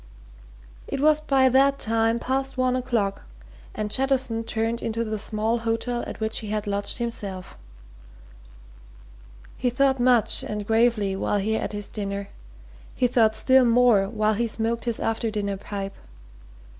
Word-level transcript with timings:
It 0.87 0.99
was 0.99 1.19
by 1.21 1.47
that 1.49 1.77
time 1.77 2.17
past 2.17 2.57
one 2.57 2.75
o'clock, 2.75 3.21
and 3.75 3.91
Jettison 3.91 4.43
turned 4.43 4.81
into 4.81 5.03
the 5.03 5.19
small 5.19 5.59
hotel 5.59 6.03
at 6.07 6.19
which 6.19 6.39
he 6.39 6.47
had 6.47 6.65
lodged 6.65 6.97
himself. 6.97 7.55
He 9.57 9.69
thought 9.69 9.99
much 9.99 10.41
and 10.41 10.65
gravely 10.65 11.15
while 11.15 11.37
he 11.37 11.53
ate 11.55 11.73
his 11.73 11.87
dinner; 11.87 12.29
he 12.95 13.05
thought 13.05 13.35
still 13.35 13.63
more 13.63 14.09
while 14.09 14.33
he 14.33 14.47
smoked 14.47 14.85
his 14.85 14.99
after 14.99 15.29
dinner 15.29 15.57
pipe. 15.57 15.93